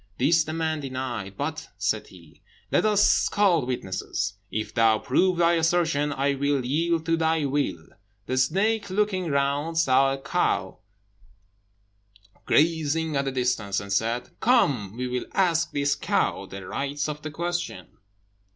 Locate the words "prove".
4.97-5.37